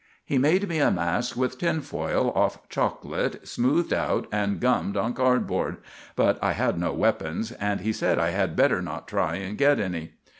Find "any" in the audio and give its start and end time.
9.79-10.13